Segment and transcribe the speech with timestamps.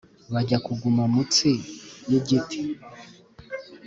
[0.33, 1.49] bajya kugama mutsi
[2.09, 2.61] yi giti